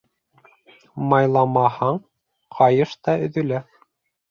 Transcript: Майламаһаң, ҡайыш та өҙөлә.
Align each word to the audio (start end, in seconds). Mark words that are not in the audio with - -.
Майламаһаң, 1.11 2.01
ҡайыш 2.59 2.97
та 3.07 3.19
өҙөлә. 3.29 3.65